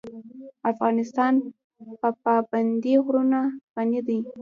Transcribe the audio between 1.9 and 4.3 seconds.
په پابندی غرونه غني دی.